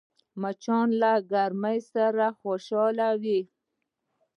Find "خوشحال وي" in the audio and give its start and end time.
2.41-3.41